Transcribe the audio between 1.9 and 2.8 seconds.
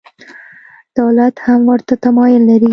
تمایل لري.